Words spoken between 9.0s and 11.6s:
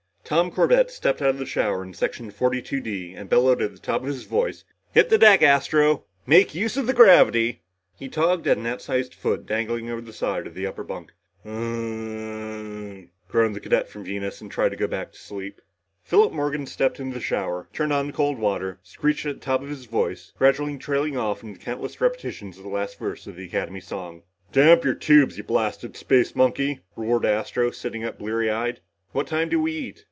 foot dangling over the side of an upper bunk. "Uhhhh ahhhh